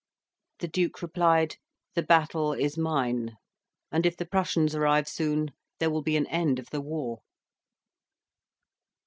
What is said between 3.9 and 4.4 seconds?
and if the